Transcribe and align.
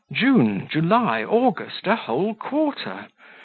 "June, 0.11 0.67
July, 0.67 1.23
August, 1.23 1.85
a 1.85 1.95
whole 1.95 2.33
quarter!" 2.33 3.05